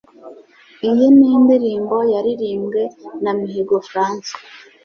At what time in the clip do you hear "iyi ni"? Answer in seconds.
0.89-1.27